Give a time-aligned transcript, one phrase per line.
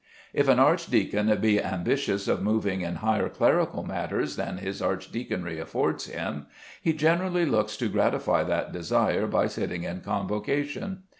[0.33, 6.07] If an archdeacon be ambitious of moving in higher clerical matters than his archdeaconry affords
[6.07, 6.47] him,
[6.81, 11.03] he generally looks to gratify that desire by sitting in Convocation.